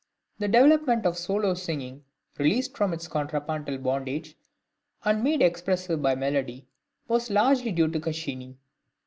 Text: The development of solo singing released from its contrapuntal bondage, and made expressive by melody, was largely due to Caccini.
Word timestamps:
The 0.39 0.47
development 0.47 1.05
of 1.05 1.15
solo 1.15 1.53
singing 1.53 2.03
released 2.39 2.75
from 2.75 2.91
its 2.91 3.07
contrapuntal 3.07 3.77
bondage, 3.77 4.35
and 5.05 5.23
made 5.23 5.43
expressive 5.43 6.01
by 6.01 6.15
melody, 6.15 6.65
was 7.07 7.29
largely 7.29 7.71
due 7.71 7.87
to 7.89 7.99
Caccini. 7.99 8.57